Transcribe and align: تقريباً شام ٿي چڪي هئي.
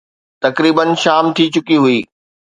تقريباً 0.43 0.85
شام 1.03 1.25
ٿي 1.35 1.45
چڪي 1.53 1.77
هئي. 1.83 1.99